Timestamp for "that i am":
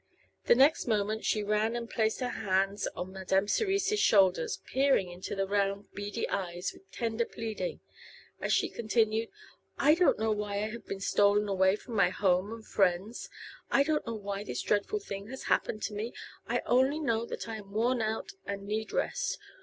17.27-17.71